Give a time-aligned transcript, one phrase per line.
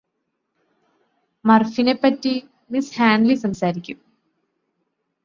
[1.45, 2.33] മര്ഫിനെപ്പറ്റി
[2.71, 3.99] miss Hanley സംസാരിക്കും